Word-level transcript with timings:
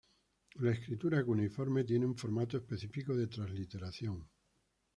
La 0.55 0.71
escritura 0.71 1.23
cuneiforme 1.23 1.83
tiene 1.83 2.07
un 2.07 2.17
formato 2.17 2.57
específico 2.57 3.15
de 3.15 3.27
transliteración. 3.27 4.27